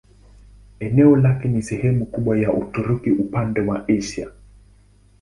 Eneo 0.79 1.15
lake 1.15 1.47
ni 1.47 1.61
sehemu 1.61 2.05
kubwa 2.05 2.37
ya 2.39 2.53
Uturuki 2.53 3.11
upande 3.11 3.61
wa 3.61 3.85
Asia. 3.87 4.29